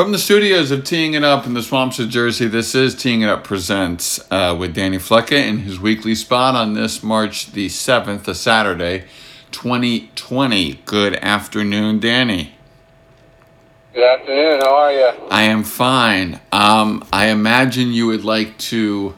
[0.00, 3.20] From the studios of Teeing It Up in the Swamps of Jersey, this is Teeing
[3.20, 7.66] It Up Presents uh, with Danny Flecka in his weekly spot on this March the
[7.66, 9.04] 7th, a Saturday,
[9.50, 10.80] 2020.
[10.86, 12.54] Good afternoon, Danny.
[13.92, 14.60] Good afternoon.
[14.62, 15.12] How are you?
[15.30, 16.40] I am fine.
[16.50, 19.14] Um, I imagine you would like to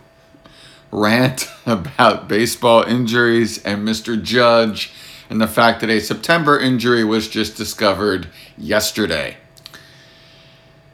[0.91, 4.21] rant about baseball injuries and Mr.
[4.21, 4.93] Judge
[5.31, 8.27] and the fact that a September injury was just discovered
[8.59, 9.37] yesterday.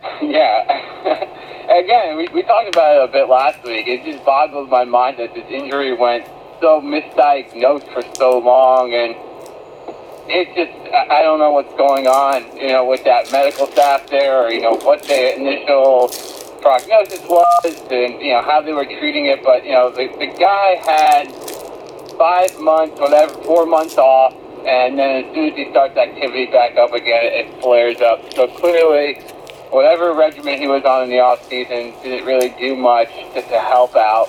[0.02, 1.24] Yeah.
[1.68, 3.86] Again, we, we talked about it a bit last week.
[3.86, 6.26] It just boggles my mind that this injury went
[6.60, 9.14] so misdiagnosed for so long, and
[10.30, 10.72] it just
[11.10, 14.62] I don't know what's going on, you know, with that medical staff there, or you
[14.62, 16.08] know what the initial
[16.62, 19.42] prognosis was, and you know how they were treating it.
[19.42, 21.30] But you know, the the guy had
[22.16, 24.34] five months, whatever, four months off,
[24.66, 28.32] and then as soon as he starts activity back up again, it flares up.
[28.34, 29.20] So clearly
[29.70, 33.58] whatever regimen he was on in the off season didn't really do much to, to
[33.60, 34.28] help out.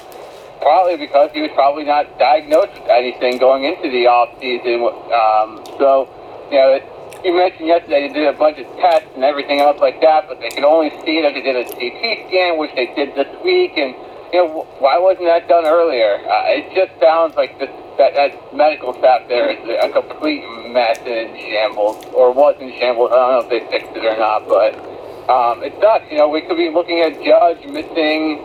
[0.62, 4.84] Probably because he was probably not diagnosed with anything going into the off season.
[4.84, 6.12] Um, so,
[6.52, 6.84] you know, it,
[7.24, 10.40] you mentioned yesterday they did a bunch of tests and everything else like that, but
[10.40, 13.78] they could only see that they did a CT scan, which they did this week,
[13.78, 13.96] and
[14.32, 16.20] you know why wasn't that done earlier?
[16.28, 21.00] Uh, it just sounds like this, that that medical staff there is a complete mess
[21.04, 23.12] and shambles, or was in shambles.
[23.12, 24.99] I don't know if they fixed it or not, but
[25.30, 26.12] um, it sucks.
[26.12, 28.44] You know, we could be looking at Judge missing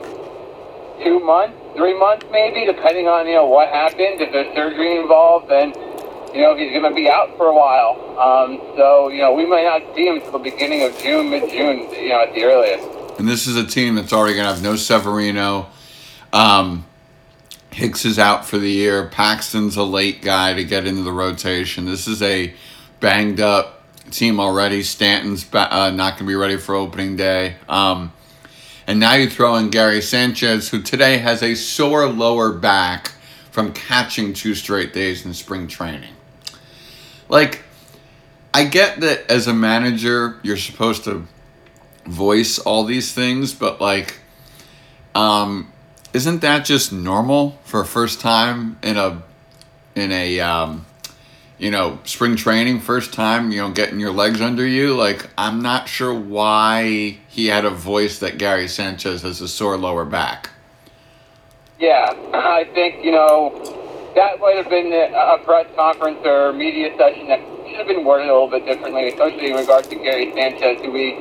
[1.03, 4.21] two months, three months maybe, depending on, you know, what happened.
[4.21, 5.73] If there's surgery involved, then,
[6.35, 8.19] you know, he's going to be out for a while.
[8.19, 11.91] Um, so, you know, we might not see him until the beginning of June, mid-June,
[11.91, 13.19] you know, at the earliest.
[13.19, 15.67] And this is a team that's already going to have no Severino.
[16.33, 16.85] Um,
[17.71, 19.09] Hicks is out for the year.
[19.09, 21.87] Paxton's a late guy to get into the rotation.
[21.87, 22.55] This is a
[23.01, 23.84] banged up
[24.15, 24.83] team already.
[24.83, 27.57] Stanton's uh, not going to be ready for opening day.
[27.69, 28.13] Um,
[28.87, 33.13] and now you throw in Gary Sanchez, who today has a sore lower back
[33.51, 36.15] from catching two straight days in spring training.
[37.29, 37.63] Like,
[38.53, 41.27] I get that as a manager, you're supposed to
[42.07, 44.19] voice all these things, but like,
[45.15, 45.73] um,
[46.13, 49.23] isn't that just normal for a first time in a
[49.95, 50.87] in a um,
[51.59, 54.95] you know, spring training, first time, you know, getting your legs under you.
[54.95, 59.77] Like, I'm not sure why he had a voice that Gary Sanchez has a sore
[59.77, 60.51] lower back.
[61.79, 67.29] Yeah, I think, you know, that might have been a press conference or media session
[67.29, 70.81] that should have been worded a little bit differently, especially in regards to Gary Sanchez,
[70.81, 71.15] who we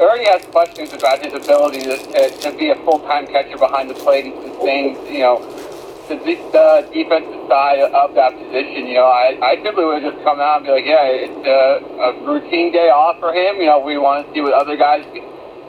[0.00, 3.90] already asked questions about his ability to, to, to be a full time catcher behind
[3.90, 5.65] the plate and sustain, you know,
[6.08, 10.40] the, the defensive side of that position, you know, I, I typically would just come
[10.40, 13.56] out and be like, yeah, it's a, a routine day off for him.
[13.56, 15.04] You know, we want to see what other guys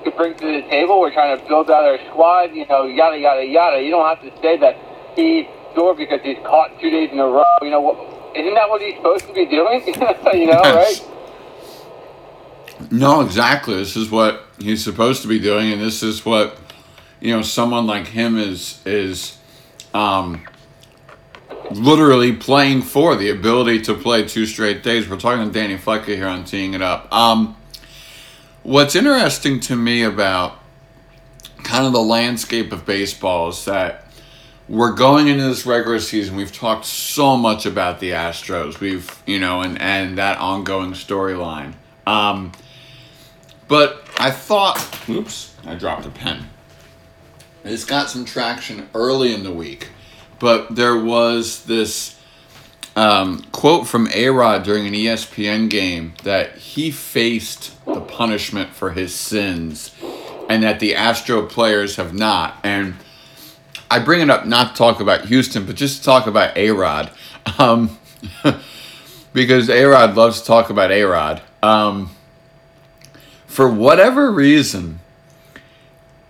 [0.04, 1.00] could bring to the table.
[1.00, 3.82] We're trying to build out our squad, you know, yada, yada, yada.
[3.82, 4.78] You don't have to say that
[5.16, 5.46] he's
[5.76, 7.44] sore because he's caught two days in a row.
[7.62, 9.84] You know, isn't that what he's supposed to be doing?
[9.86, 11.02] you know, right?
[12.92, 13.76] No, exactly.
[13.76, 16.60] This is what he's supposed to be doing, and this is what
[17.20, 19.37] you know someone like him is is
[19.98, 20.44] um,
[21.72, 25.10] literally playing for the ability to play two straight days.
[25.10, 27.12] We're talking to Danny Flecka here on Teeing It Up.
[27.12, 27.58] Um,
[28.62, 30.60] what's interesting to me about
[31.64, 34.06] kind of the landscape of baseball is that
[34.70, 36.36] we're going into this regular season.
[36.36, 38.80] We've talked so much about the Astros.
[38.80, 41.74] We've, you know, and, and that ongoing storyline.
[42.06, 42.52] Um,
[43.68, 44.78] but I thought,
[45.10, 46.48] oops, I dropped a pen.
[47.68, 49.90] It's got some traction early in the week,
[50.40, 52.18] but there was this
[52.96, 58.92] um, quote from A Rod during an ESPN game that he faced the punishment for
[58.92, 59.94] his sins
[60.50, 62.56] and that the Astro players have not.
[62.64, 62.96] And
[63.92, 66.72] I bring it up not to talk about Houston, but just to talk about A
[66.72, 67.12] Rod.
[67.60, 68.00] Um,
[69.34, 71.42] because A Rod loves to talk about A Rod.
[71.62, 72.12] Um,
[73.46, 75.00] for whatever reason,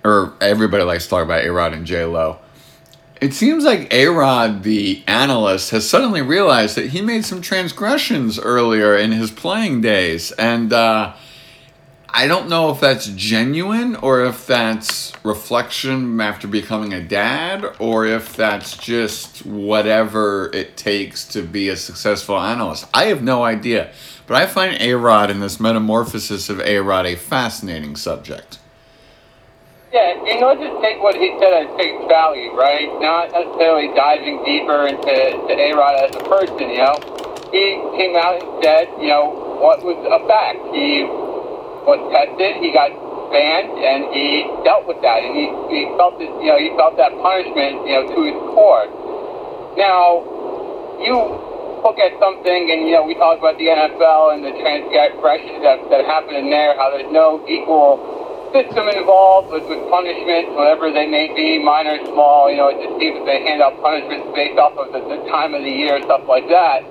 [0.07, 2.39] or everybody likes to talk about A Rod and J Lo.
[3.19, 8.39] It seems like A Rod, the analyst, has suddenly realized that he made some transgressions
[8.39, 10.31] earlier in his playing days.
[10.33, 11.13] And uh,
[12.09, 18.05] I don't know if that's genuine or if that's reflection after becoming a dad or
[18.05, 22.85] if that's just whatever it takes to be a successful analyst.
[22.93, 23.91] I have no idea.
[24.27, 28.59] But I find A Rod and this metamorphosis of A Rod a fascinating subject.
[29.97, 32.85] Yeah, you know, just take what he said at face value, right?
[33.01, 37.01] Not necessarily diving deeper into to A-Rod as a person, you know?
[37.49, 40.61] He came out and said, you know, what was a fact.
[40.69, 42.93] He was tested, he got
[43.33, 46.93] banned, and he dealt with that, and he, he felt this, you know, he felt
[47.01, 48.85] that punishment, you know, to his core.
[49.81, 50.21] Now,
[51.01, 51.17] you
[51.81, 55.81] look at something, and you know, we talk about the NFL and the transgressions that
[55.89, 61.07] that happen in there, how there's no equal system involved with, with punishments, whatever they
[61.07, 62.49] may be, minor, small.
[62.49, 65.29] You know, it just seems that they hand out punishments based off of the, the
[65.29, 66.83] time of the year, stuff like that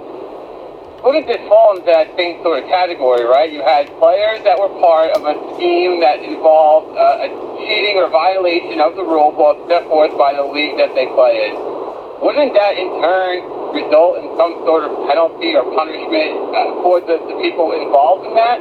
[1.07, 3.47] wouldn't this fall into that same sort of category, right?
[3.47, 7.31] You had players that were part of a scheme that involved uh, a
[7.63, 11.47] cheating or violation of the rule book set forth by the league that they play
[11.47, 11.55] in.
[12.19, 13.39] Wouldn't that in turn
[13.71, 18.35] result in some sort of penalty or punishment uh, for the, the people involved in
[18.35, 18.59] that?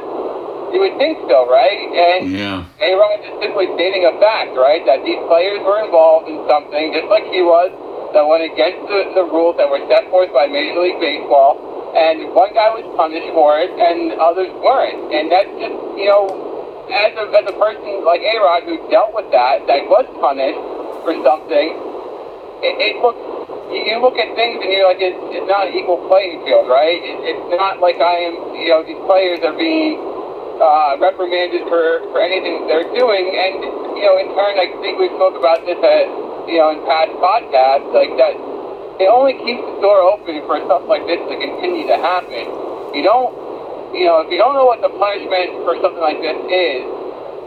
[0.72, 1.80] You would think so, right?
[1.94, 2.66] And Yeah.
[2.82, 4.82] A-Rod is simply stating a fact, right?
[4.86, 7.70] That these players were involved in something, just like he was,
[8.12, 12.28] that went against the, the rules that were set forth by Major League Baseball and
[12.36, 15.16] one guy was punished for it, and others weren't.
[15.16, 16.28] And that's just, you know,
[16.92, 20.60] as a, as a person like A-Rod who dealt with that, that was punished
[21.08, 21.72] for something,
[22.60, 23.16] it, it looks,
[23.72, 27.00] you, look at things and you're like, it's, it's not an equal playing field, right?
[27.00, 29.96] It, it's not like I am, you know, these players are being
[30.60, 33.24] uh, reprimanded for, for anything they're doing.
[33.32, 33.60] And,
[33.96, 36.06] you know, in turn, I think we spoke about this at,
[36.48, 38.34] you know, in past podcasts, like that
[38.96, 42.48] it only keeps the door open for stuff like this to continue to happen.
[42.96, 43.28] You don't,
[43.92, 46.80] you know, if you don't know what the punishment for something like this is,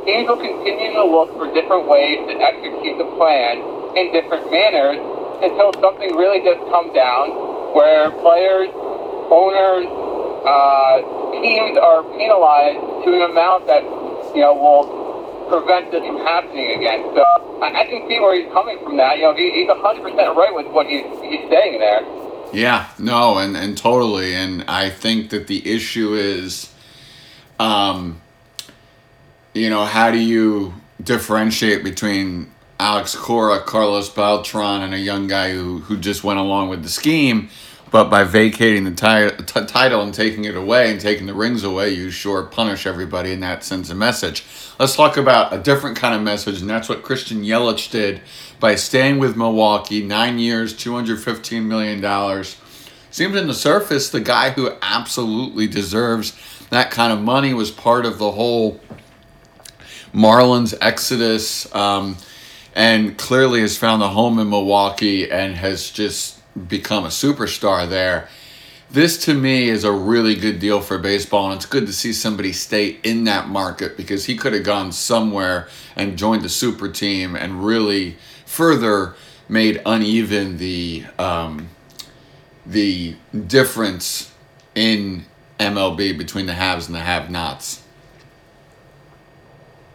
[0.06, 3.66] teams will continue to look for different ways to execute the plan
[3.98, 5.02] in different manners
[5.42, 7.34] until something really does come down
[7.74, 8.70] where players,
[9.34, 9.90] owners,
[10.46, 13.84] uh, teams are penalized to an amount that,
[14.36, 17.04] you know, will prevent this from happening again.
[17.14, 17.24] So
[17.62, 18.98] I, I can see where he's coming from.
[18.98, 22.06] That you know, he, he's hundred percent right with what he's he's saying there.
[22.54, 24.34] Yeah, no, and, and totally.
[24.34, 26.74] And I think that the issue is,
[27.60, 28.22] um,
[29.54, 30.74] you know, how do you
[31.04, 36.70] differentiate between Alex Cora, Carlos Beltran, and a young guy who, who just went along
[36.70, 37.50] with the scheme,
[37.91, 41.63] but by vacating the ti- t- title and taking it away and taking the rings
[41.63, 44.45] away, you sure punish everybody, and that sends a message.
[44.80, 48.21] Let's talk about a different kind of message, and that's what Christian Yelich did
[48.59, 52.45] by staying with Milwaukee nine years, $215 million.
[53.12, 56.38] Seems in the surface, the guy who absolutely deserves
[56.69, 58.80] that kind of money was part of the whole
[60.13, 62.18] Marlins exodus, um,
[62.75, 68.30] and clearly has found a home in Milwaukee and has just become a superstar there.
[68.92, 72.12] This to me is a really good deal for baseball, and it's good to see
[72.12, 76.90] somebody stay in that market because he could have gone somewhere and joined the super
[76.90, 79.14] team and really further
[79.48, 81.70] made uneven the um,
[82.66, 83.16] the
[83.48, 84.32] difference
[84.74, 85.26] in
[85.60, 87.84] MLB between the haves and the have-nots.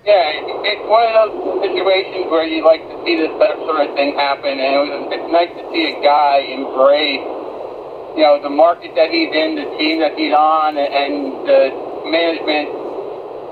[0.04, 0.36] Yeah,
[0.68, 4.52] it's one of those situations where you like to see this sort of thing happen,
[4.52, 7.24] and it was, it's nice to see a guy embrace,
[8.12, 11.72] you know, the market that he's in, the team that he's on, and the
[12.04, 12.68] management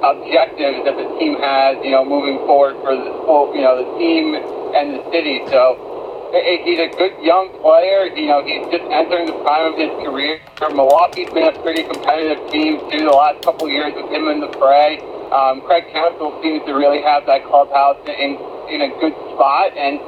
[0.05, 3.13] objectives that the team has, you know, moving forward for the
[3.57, 4.37] you know, the team
[4.77, 5.41] and the city.
[5.49, 8.13] So he's a good young player.
[8.13, 10.37] You know, he's just entering the prime of his career.
[10.61, 14.45] Milwaukee's been a pretty competitive team too the last couple of years with him in
[14.45, 15.01] the fray.
[15.33, 18.37] Um, Craig Counsell seems to really have that clubhouse in
[18.69, 19.99] in a good spot, and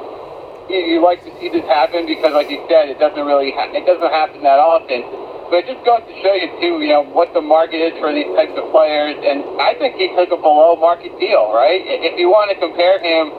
[0.69, 3.73] you, you like to see this happen because, like you said, it doesn't really ha-
[3.73, 5.01] it doesn't happen that often.
[5.49, 8.09] But it just goes to show you too, you know, what the market is for
[8.13, 11.81] these types of players, and I think he took a below market deal, right?
[11.85, 13.29] If you want to compare him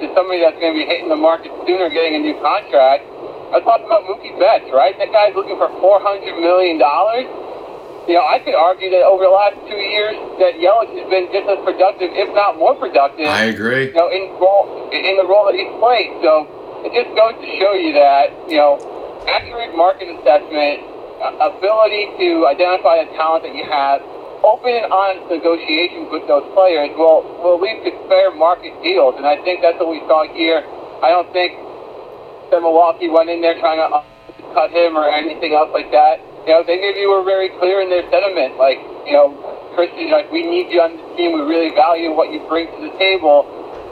[0.00, 3.04] to somebody that's going to be hitting the market sooner, getting a new contract,
[3.52, 4.96] I talking about Mookie Betts, right?
[4.96, 7.28] That guy's looking for four hundred million dollars
[8.08, 11.28] you know, I could argue that over the last two years that Yelich has been
[11.28, 13.28] just as productive, if not more productive.
[13.28, 13.92] I agree.
[13.92, 16.16] You know, in role in the role that he's played.
[16.24, 16.48] So
[16.86, 18.80] it just goes to show you that you know,
[19.28, 20.80] accurate market assessment,
[21.20, 24.00] uh, ability to identify the talent that you have,
[24.42, 29.20] open and honest negotiations with those players will will lead to fair market deals.
[29.20, 30.64] And I think that's what we saw here.
[31.04, 31.52] I don't think
[32.48, 34.02] that Milwaukee went in there trying to
[34.56, 37.90] cut him or anything else like that you know, they maybe were very clear in
[37.90, 38.56] their sentiment.
[38.56, 39.36] Like, you know,
[39.76, 41.36] Christian, like, we need you on the team.
[41.36, 43.44] We really value what you bring to the table.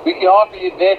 [0.05, 0.99] We can offer you this,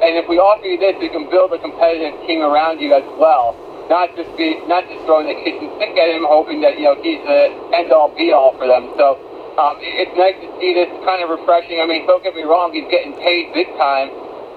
[0.00, 3.04] and if we offer you this, we can build a competitive team around you as
[3.20, 3.52] well.
[3.92, 6.96] Not just be, not just throwing the kitchen sink at him, hoping that you know
[7.02, 8.94] he's the end all be all for them.
[8.94, 9.18] So
[9.58, 11.82] um, it's nice to see this kind of refreshing.
[11.82, 14.14] I mean, don't get me wrong, he's getting paid big time,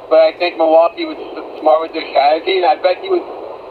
[0.07, 1.17] but I think Milwaukee was
[1.59, 3.25] smart with their strategy, and I bet he was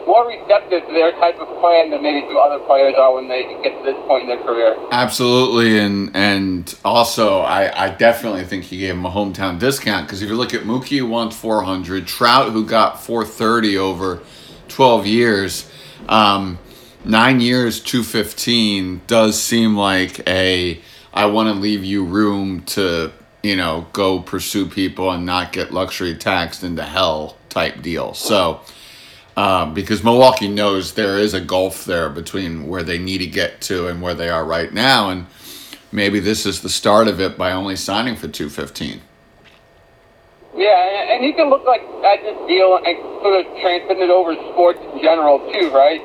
[0.05, 3.43] more receptive to their type of plan than maybe some other players are when they
[3.63, 4.75] get to this point in their career.
[4.91, 10.21] Absolutely, and and also I, I definitely think he gave him a hometown discount because
[10.21, 14.21] if you look at Mookie who wants four hundred, Trout who got four thirty over
[14.67, 15.71] twelve years,
[16.09, 16.59] um,
[17.05, 20.81] nine years two fifteen does seem like a
[21.13, 25.71] I want to leave you room to you know go pursue people and not get
[25.71, 28.13] luxury taxed into hell type deal.
[28.13, 28.61] So
[29.35, 33.61] um, because Milwaukee knows there is a gulf there between where they need to get
[33.61, 35.25] to and where they are right now, and
[35.91, 39.01] maybe this is the start of it by only signing for two fifteen.
[40.55, 44.35] Yeah, and you can look like at this deal and sort of transcend it over
[44.53, 46.01] sports in general too, right?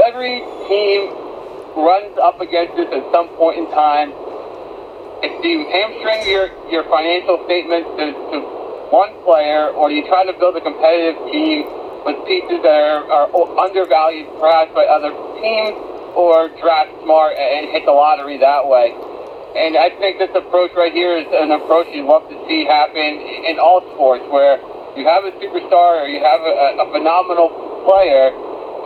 [0.00, 1.12] Every team
[1.76, 4.12] runs up against this at some point in time.
[5.20, 8.38] If you hamstring your, your financial statements to, to
[8.88, 11.68] one player, or you try to build a competitive team
[12.06, 15.10] with pieces that are, are undervalued perhaps by other
[15.42, 15.74] teams
[16.14, 18.94] or draft smart and hit the lottery that way.
[19.58, 23.20] And I think this approach right here is an approach you'd love to see happen
[23.50, 24.62] in all sports where
[24.94, 27.50] you have a superstar or you have a, a phenomenal
[27.84, 28.32] player,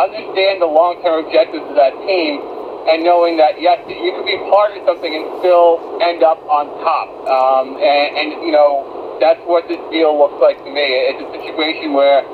[0.00, 2.41] understand the long-term objectives of that team
[2.89, 6.67] and knowing that yes, you can be part of something and still end up on
[6.81, 7.09] top.
[7.29, 10.87] Um, and, and, you know, that's what this deal looks like to me.
[11.12, 12.25] It's a situation where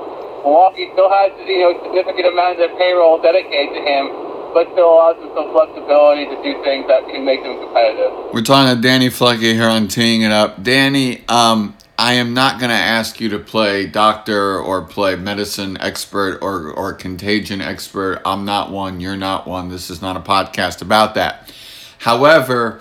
[0.47, 4.07] Milwaukee still has, you know, significant amount of their payroll dedicated to him,
[4.55, 8.33] but still allows them some flexibility to do things that can make them competitive.
[8.33, 10.63] We're talking to Danny Flecka here on Teeing It Up.
[10.63, 15.77] Danny, um, I am not going to ask you to play doctor or play medicine
[15.81, 18.23] expert or, or contagion expert.
[18.25, 19.01] I'm not one.
[19.01, 19.69] You're not one.
[19.69, 21.53] This is not a podcast about that.
[21.99, 22.81] However,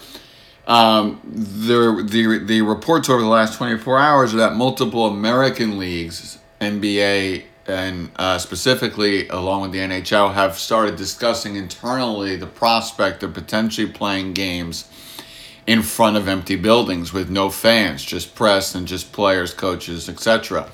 [0.68, 6.38] um, the, the, the reports over the last 24 hours are that multiple American leagues,
[6.62, 13.34] NBA, and uh, specifically along with the NHL have started discussing internally the prospect of
[13.34, 14.88] potentially playing games
[15.68, 20.70] in front of empty buildings with no fans, just press and just players, coaches, etc.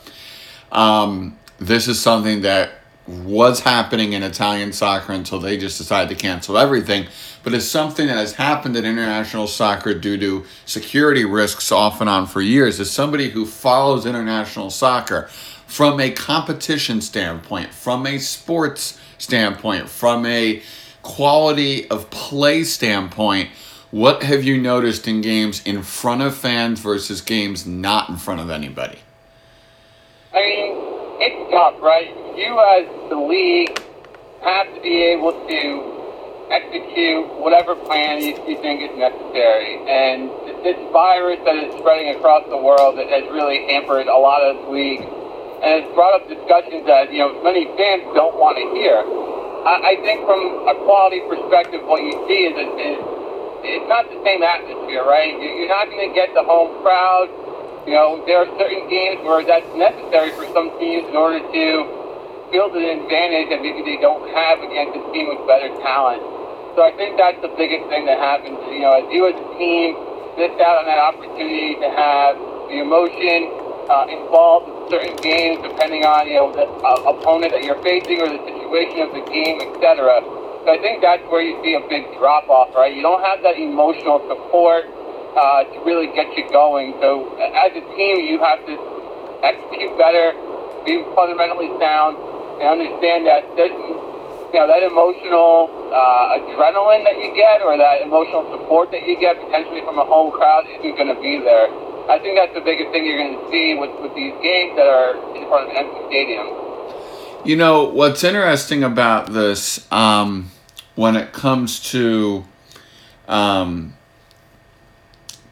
[0.72, 2.72] Um, this is something that
[3.08, 7.08] was happening in Italian soccer until they just decided to cancel everything,
[7.44, 12.10] but it's something that has happened in international soccer due to security risks off and
[12.10, 12.80] on for years.
[12.80, 15.30] As somebody who follows international soccer,
[15.72, 20.62] from a competition standpoint, from a sports standpoint, from a
[21.01, 23.50] quality of play standpoint,
[23.90, 28.42] what have you noticed in games in front of fans versus games not in front
[28.42, 29.00] of anybody?
[30.34, 30.75] I mean,
[31.22, 32.10] it's tough, right?
[32.36, 33.82] You, as the league,
[34.44, 39.78] have to be able to execute whatever plan you, you think is necessary.
[39.88, 40.32] And
[40.66, 44.68] this virus that is spreading across the world that has really hampered a lot of
[44.68, 45.06] leagues
[45.62, 48.98] and it's brought up discussions that you know many fans don't want to hear.
[49.62, 52.98] I, I think from a quality perspective, what you see is, is
[53.62, 55.38] it's not the same atmosphere, right?
[55.38, 57.30] You're not going to get the home crowd.
[57.86, 61.65] You know, there are certain games where that's necessary for some teams in order to
[62.50, 66.22] build an advantage that maybe they don't have against a team with better talent.
[66.74, 68.58] So I think that's the biggest thing that happens.
[68.65, 69.94] You know, as you as a team
[70.41, 72.34] missed out on that opportunity to have
[72.70, 73.61] the emotion
[73.92, 78.24] uh, involved in certain games, depending on you know the uh, opponent that you're facing
[78.24, 80.24] or the situation of the game, etc.
[80.64, 82.96] So I think that's where you see a big drop off, right?
[82.96, 84.88] You don't have that emotional support
[85.36, 86.96] uh, to really get you going.
[87.04, 88.76] So as a team, you have to
[89.44, 90.32] execute better,
[90.88, 92.16] be fundamentally sound,
[92.64, 98.08] and understand that there's you know that emotional uh, adrenaline that you get or that
[98.08, 101.91] emotional support that you get potentially from a home crowd isn't going to be there.
[102.10, 104.88] I think that's the biggest thing you're going to see with, with these games that
[104.88, 106.48] are in front of empty stadium.
[107.46, 110.51] You know, what's interesting about this um,
[110.96, 112.46] when it comes to
[113.27, 113.96] um,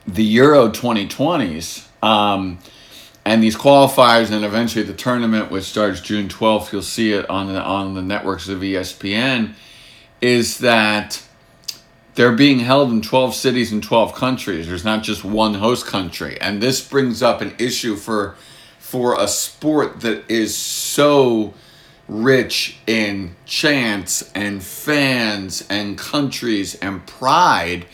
[0.05, 2.59] the Euro 2020s um,
[3.25, 7.53] and these qualifiers and eventually the tournament, which starts June 12th, you'll see it on
[7.53, 9.53] the, on the networks of ESPN,
[10.21, 11.23] is that
[12.15, 14.67] they're being held in 12 cities and 12 countries.
[14.67, 16.39] There's not just one host country.
[16.41, 18.35] And this brings up an issue for
[18.79, 21.53] for a sport that is so
[22.07, 27.85] rich in chants and fans and countries and pride.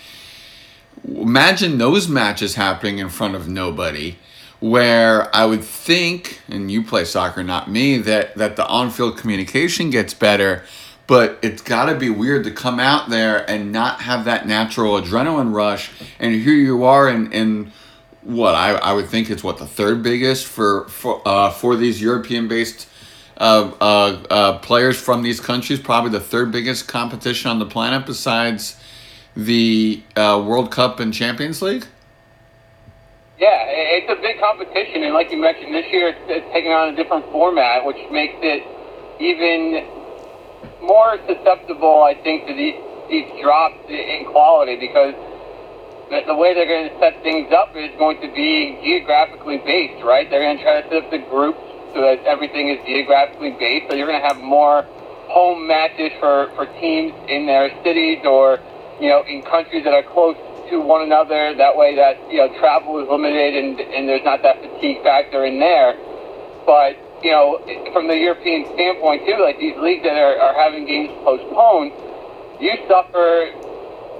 [1.05, 4.15] Imagine those matches happening in front of nobody
[4.62, 9.17] where I would think, and you play soccer, not me, that, that the on field
[9.17, 10.63] communication gets better
[11.07, 15.00] but it's got to be weird to come out there and not have that natural
[15.00, 15.91] adrenaline rush.
[16.19, 17.71] And here you are in, in
[18.24, 22.01] what I, I would think it's what the third biggest for for, uh, for these
[22.01, 22.88] european based
[23.38, 28.05] uh, uh, uh, players from these countries, probably the third biggest competition on the planet
[28.05, 28.79] besides
[29.35, 31.85] the uh, World Cup and Champions League?
[33.38, 36.93] Yeah, it's a big competition, and like you mentioned, this year it's, it's taking on
[36.93, 38.63] a different format, which makes it
[39.19, 39.85] even
[40.81, 42.75] more susceptible, I think, to these,
[43.10, 45.13] these drops in quality because
[46.10, 50.03] the, the way they're going to set things up is going to be geographically based,
[50.03, 50.29] right?
[50.29, 51.60] They're going to try to set up the groups
[51.93, 53.89] so that everything is geographically based.
[53.89, 54.84] So you're going to have more
[55.29, 58.60] home matches for, for teams in their cities or,
[59.00, 60.38] you know, in countries that are close
[60.69, 61.55] to one another.
[61.55, 65.45] That way that, you know, travel is limited and, and there's not that fatigue factor
[65.45, 65.95] in there.
[66.65, 67.58] But, you know,
[67.91, 71.89] from the European standpoint too, like these leagues that are, are having games postponed,
[72.62, 73.50] you suffer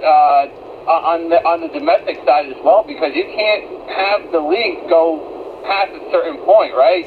[0.02, 0.50] uh,
[0.90, 5.22] on the on the domestic side as well because you can't have the league go
[5.62, 7.06] past a certain point, right?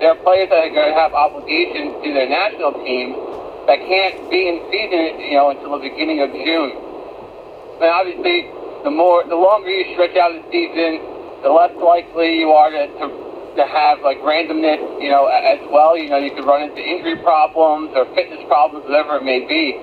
[0.00, 3.16] there are players that are going to have obligations to their national teams
[3.66, 6.72] that can't be in season, you know, until the beginning of June.
[7.82, 8.48] And obviously,
[8.84, 11.02] the more, the longer you stretch out the season,
[11.42, 13.06] the less likely you are to, to,
[13.58, 15.98] to have like randomness, you know, as well.
[15.98, 19.74] You know, you could run into injury problems or fitness problems, whatever it may be.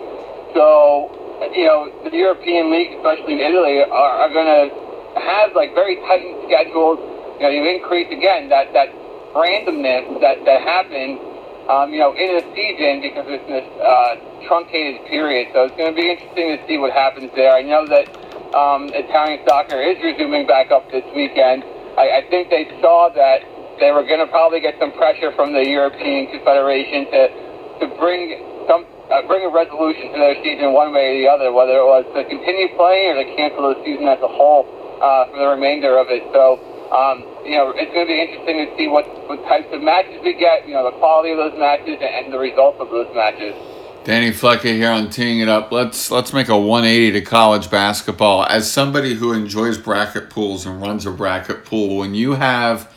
[0.55, 1.12] So,
[1.51, 6.00] you know, the European league, especially in Italy, are, are going to have like very
[6.08, 6.98] tightened schedules.
[7.38, 8.88] You know, you increase again that that
[9.36, 11.20] randomness that, that happened,
[11.67, 14.15] um, you know, in the season because it's this uh,
[14.48, 15.51] truncated period.
[15.51, 17.51] So it's going to be interesting to see what happens there.
[17.51, 18.08] I know that
[18.55, 21.67] um, Italian soccer is resuming back up this weekend.
[22.00, 23.44] I, I think they saw that
[23.79, 27.22] they were going to probably get some pressure from the European Confederation to
[27.79, 31.51] to bring some uh, bring a resolution to their season one way or the other,
[31.51, 34.65] whether it was to continue playing or to cancel the season as a whole
[35.01, 36.24] uh, for the remainder of it.
[36.32, 36.60] So
[36.91, 40.22] um, you know, it's going to be interesting to see what, what types of matches
[40.24, 43.55] we get, you know, the quality of those matches and the results of those matches.
[44.03, 45.72] Danny Flecka here on teeing it up.
[45.72, 48.46] Let's let's make a 180 to college basketball.
[48.46, 52.94] As somebody who enjoys bracket pools and runs a bracket pool, when you have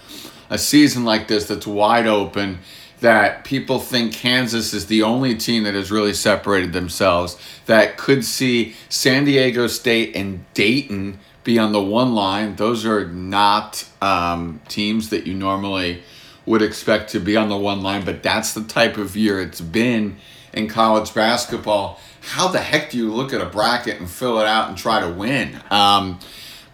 [0.50, 2.58] a season like this that's wide open,
[3.00, 8.24] that people think Kansas is the only team that has really separated themselves, that could
[8.24, 12.56] see San Diego State and Dayton be on the one line.
[12.56, 16.02] Those are not um, teams that you normally
[16.44, 19.60] would expect to be on the one line, but that's the type of year it's
[19.60, 20.16] been
[20.52, 22.00] in college basketball.
[22.20, 25.00] How the heck do you look at a bracket and fill it out and try
[25.00, 25.60] to win?
[25.70, 26.18] Um,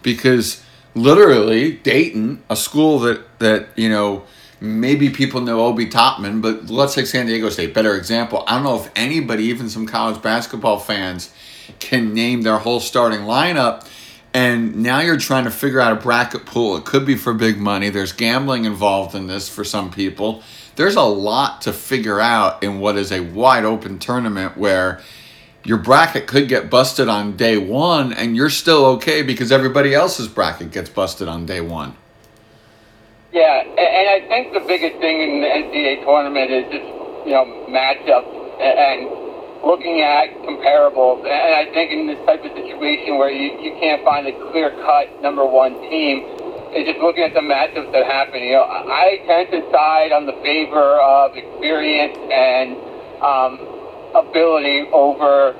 [0.01, 0.63] because
[0.95, 4.23] literally, Dayton, a school that that you know
[4.59, 8.43] maybe people know Obi Toppin, but let's take San Diego State, better example.
[8.47, 11.31] I don't know if anybody, even some college basketball fans,
[11.79, 13.87] can name their whole starting lineup
[14.35, 16.75] and now you're trying to figure out a bracket pool.
[16.75, 17.89] It could be for big money.
[17.89, 20.43] There's gambling involved in this for some people.
[20.75, 25.01] There's a lot to figure out in what is a wide open tournament where
[25.63, 30.27] your bracket could get busted on day one and you're still okay because everybody else's
[30.27, 31.95] bracket gets busted on day one.
[33.35, 36.87] Yeah, and I think the biggest thing in the NCAA tournament is just,
[37.27, 38.31] you know, matchups
[38.63, 39.11] and
[39.59, 41.19] looking at comparables.
[41.27, 44.71] And I think in this type of situation where you, you can't find a clear
[44.87, 46.23] cut number one team,
[46.71, 48.39] is just looking at the matchups that happen.
[48.39, 52.79] You know, I tend to side on the favor of experience and
[53.19, 53.59] um,
[54.15, 55.59] ability over,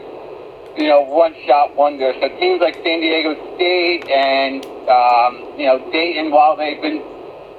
[0.79, 2.15] you know, one shot wonder.
[2.23, 7.03] So teams like San Diego State and, um, you know, Dayton, while they've been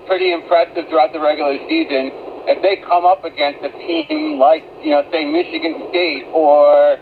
[0.06, 2.10] pretty impressive throughout the regular season,
[2.46, 6.98] if they come up against a team like, you know, say Michigan State or,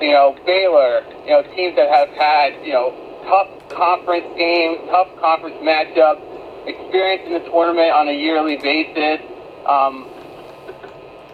[0.00, 2.92] you know, Baylor, you know, teams that have had, you know,
[3.24, 6.20] tough conference games, tough conference matchups,
[6.68, 9.24] experience in the tournament on a yearly basis,
[9.64, 10.08] um,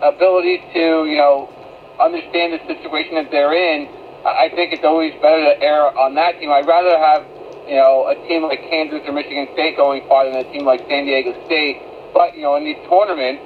[0.03, 1.51] ability to, you know,
[1.99, 3.87] understand the situation that they're in,
[4.25, 6.51] I think it's always better to err on that team.
[6.53, 7.25] I'd rather have,
[7.69, 10.81] you know, a team like Kansas or Michigan State going far than a team like
[10.89, 13.43] San Diego State but, you know, in these tournaments,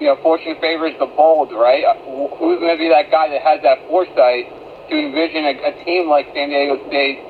[0.00, 1.84] you know, fortune favors the bold, right?
[2.04, 4.50] Who's going to be that guy that has that foresight
[4.90, 7.22] to envision a, a team like San Diego State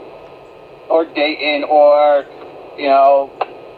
[0.89, 2.25] or Dayton or,
[2.81, 3.29] you know,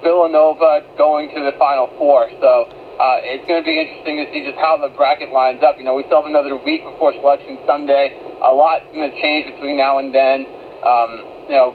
[0.03, 2.31] Villanova going to the Final Four?
[2.39, 5.75] So uh, it's going to be interesting to see just how the bracket lines up.
[5.79, 8.15] You know, we still have another week before Selection Sunday.
[8.39, 10.47] A lot's going to change between now and then.
[10.87, 11.11] Um,
[11.51, 11.75] you know,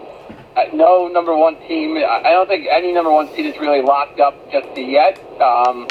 [0.73, 1.97] no number one team.
[1.97, 5.19] I don't think any number one seed is really locked up just yet.
[5.41, 5.87] Um,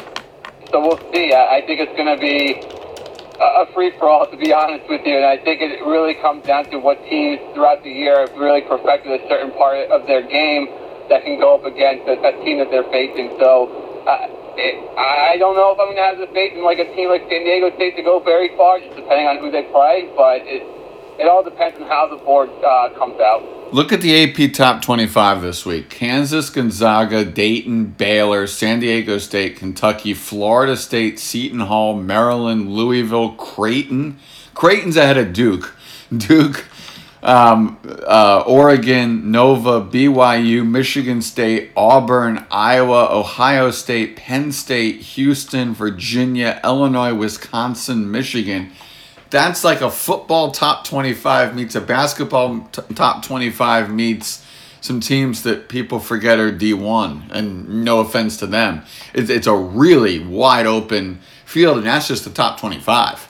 [0.71, 1.33] so we'll see.
[1.33, 2.61] I, think it's going to be
[3.41, 5.17] a free for all, to be honest with you.
[5.17, 8.61] And I think it really comes down to what teams throughout the year have really
[8.63, 10.69] perfected a certain part of their game
[11.09, 13.33] that can go up against a, a team that they're facing.
[13.41, 14.29] So uh,
[14.61, 17.09] it, I don't know if I'm going to have the faith in like a team
[17.09, 20.11] like San Diego State to go very far, just depending on who they play.
[20.17, 20.67] But it
[21.19, 23.58] it all depends on how the board uh, comes out.
[23.71, 29.57] Look at the AP top 25 this week Kansas, Gonzaga, Dayton, Baylor, San Diego State,
[29.57, 34.19] Kentucky, Florida State, Seton Hall, Maryland, Louisville, Creighton.
[34.55, 35.77] Creighton's ahead of Duke.
[36.17, 36.65] Duke,
[37.23, 46.59] um, uh, Oregon, Nova, BYU, Michigan State, Auburn, Iowa, Ohio State, Penn State, Houston, Virginia,
[46.65, 48.71] Illinois, Wisconsin, Michigan
[49.31, 54.45] that's like a football top 25 meets a basketball t- top 25 meets
[54.81, 57.31] some teams that people forget are D1.
[57.31, 58.83] And no offense to them.
[59.13, 63.29] It's, it's a really wide open field, and that's just the top 25.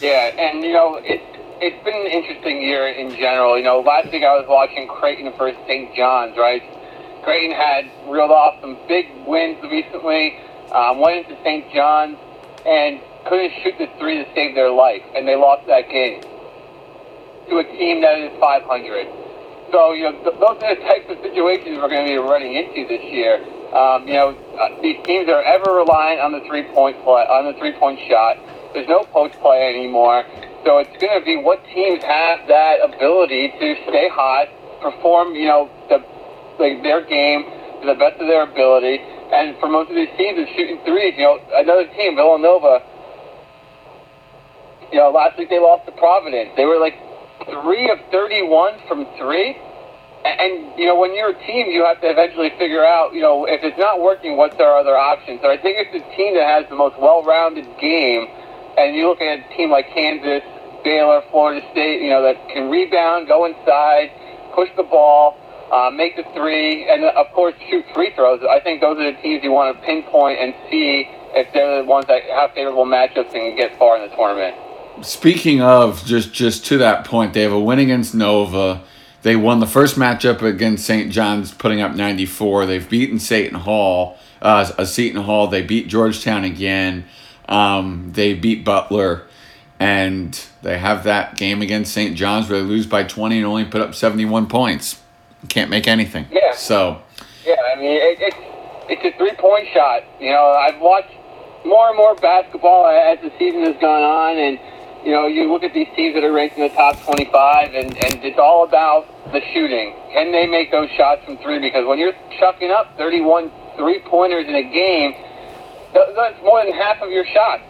[0.00, 1.20] Yeah, and, you know, it,
[1.60, 3.58] it's been an interesting year in general.
[3.58, 5.94] You know, last week I was watching Creighton versus St.
[5.94, 6.62] John's, right?
[7.22, 10.38] Creighton had reeled off some big wins recently,
[10.72, 11.70] um, went into St.
[11.72, 12.16] John's,
[12.64, 16.22] and couldn't shoot the three to save their life, and they lost that game
[17.50, 19.20] to a team that is 500.
[19.70, 22.86] So, you know, those are the types of situations we're going to be running into
[22.88, 23.38] this year.
[23.70, 27.46] Um, you know, uh, these teams are ever reliant on the three point play, on
[27.46, 28.34] the three point shot.
[28.74, 30.26] There's no post play anymore.
[30.66, 34.50] So it's going to be what teams have that ability to stay hot,
[34.82, 36.02] perform, you know, the,
[36.58, 37.46] like their game
[37.80, 38.98] to the best of their ability.
[39.30, 41.14] And for most of these teams, it's shooting threes.
[41.16, 42.82] You know, another team, Villanova,
[44.92, 46.50] you know, last week they lost to Providence.
[46.56, 46.94] They were like
[47.46, 49.56] three of 31 from three.
[50.24, 53.46] And, you know, when you're a team, you have to eventually figure out, you know,
[53.46, 55.40] if it's not working, what's our other options?
[55.40, 58.28] So I think it's a team that has the most well-rounded game.
[58.76, 60.44] And you look at a team like Kansas,
[60.84, 64.12] Baylor, Florida State, you know, that can rebound, go inside,
[64.54, 65.40] push the ball,
[65.72, 68.40] uh, make the three, and of course shoot free throws.
[68.48, 71.88] I think those are the teams you want to pinpoint and see if they're the
[71.88, 74.56] ones that have favorable matchups and can get far in the tournament.
[75.02, 78.82] Speaking of just just to that point, they have a win against Nova.
[79.22, 81.12] They won the first matchup against St.
[81.12, 82.66] John's, putting up 94.
[82.66, 85.46] They've beaten Seton Hall, uh, a Seton Hall.
[85.46, 87.04] They beat Georgetown again.
[87.46, 89.26] Um, they beat Butler,
[89.78, 92.16] and they have that game against St.
[92.16, 95.00] John's where they lose by 20 and only put up 71 points.
[95.48, 96.26] Can't make anything.
[96.30, 96.54] Yeah.
[96.54, 97.02] So.
[97.44, 98.36] Yeah, I mean, it, it's
[98.90, 100.02] it's a three point shot.
[100.20, 101.12] You know, I've watched
[101.64, 104.58] more and more basketball as the season has gone on, and
[105.04, 107.96] you know, you look at these teams that are ranked in the top 25, and,
[107.96, 109.94] and it's all about the shooting.
[110.12, 111.58] Can they make those shots from three?
[111.58, 115.14] Because when you're chucking up 31 three pointers in a game,
[115.94, 117.62] that's more than half of your shots.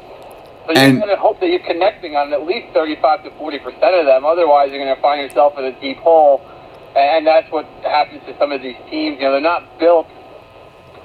[0.66, 3.94] So you're going to hope that you're connecting on at least 35 to 40 percent
[3.94, 4.24] of them.
[4.24, 6.42] Otherwise, you're going to find yourself in a deep hole,
[6.96, 9.18] and that's what happens to some of these teams.
[9.18, 10.06] You know, they're not built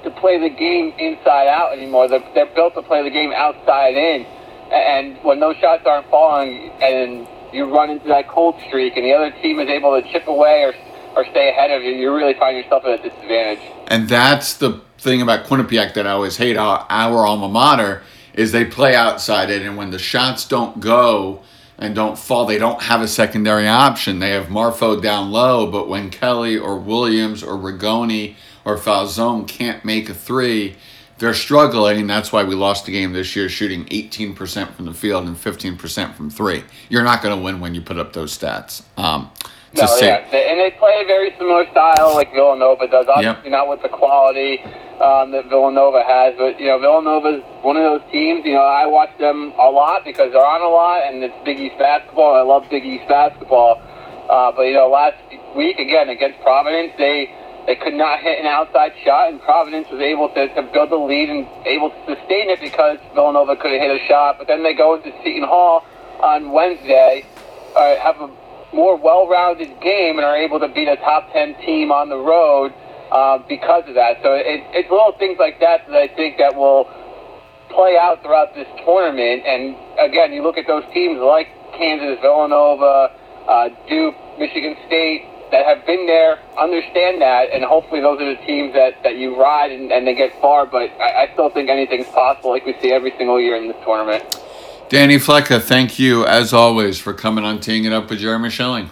[0.04, 2.08] to play the game inside out anymore.
[2.08, 4.26] They're, they're built to play the game outside in.
[4.72, 9.12] And when those shots aren't falling and you run into that cold streak and the
[9.12, 10.74] other team is able to chip away or,
[11.16, 13.60] or stay ahead of you, you really find yourself at a disadvantage.
[13.86, 18.02] And that's the thing about Quinnipiac that I always hate our, our alma mater
[18.34, 21.42] is they play outside it and when the shots don't go
[21.78, 24.18] and don't fall, they don't have a secondary option.
[24.18, 29.84] They have Marfo down low, but when Kelly or Williams or Rigoni or Falzone can't
[29.84, 30.76] make a three,
[31.18, 32.00] they're struggling.
[32.00, 35.36] and That's why we lost the game this year, shooting 18% from the field and
[35.36, 36.64] 15% from three.
[36.88, 38.82] You're not going to win when you put up those stats.
[38.96, 39.30] Um,
[39.74, 40.16] no, yeah.
[40.16, 43.06] and they play a very similar style like Villanova does.
[43.08, 43.50] Obviously, yep.
[43.50, 44.62] not with the quality
[45.04, 48.44] um, that Villanova has, but you know, Villanova is one of those teams.
[48.46, 51.60] You know, I watch them a lot because they're on a lot, and it's Big
[51.60, 52.34] East basketball.
[52.34, 53.82] I love Big East basketball.
[54.30, 55.18] Uh, but you know, last
[55.54, 57.28] week again against Providence, they
[57.66, 60.96] they could not hit an outside shot, and Providence was able to, to build the
[60.96, 64.38] lead and able to sustain it because Villanova couldn't hit a shot.
[64.38, 65.84] But then they go into Seton Hall
[66.22, 67.26] on Wednesday,
[67.74, 68.30] uh, have a
[68.72, 72.72] more well-rounded game, and are able to beat a top 10 team on the road
[73.10, 74.22] uh, because of that.
[74.22, 76.86] So it, it's little things like that that I think that will
[77.70, 79.42] play out throughout this tournament.
[79.44, 83.10] And again, you look at those teams like Kansas, Villanova,
[83.48, 88.42] uh, Duke, Michigan State, that have been there understand that, and hopefully those are the
[88.46, 90.66] teams that, that you ride and, and they get far.
[90.66, 93.76] But I, I still think anything's possible, like we see every single year in this
[93.84, 94.24] tournament.
[94.88, 98.90] Danny Flecka, thank you as always for coming on Teeing It Up with Jeremy Schilling.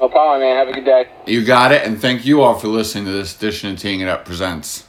[0.00, 0.56] No problem, man.
[0.56, 1.08] Have a good day.
[1.26, 4.08] You got it, and thank you all for listening to this edition of Teeing It
[4.08, 4.84] Up Presents.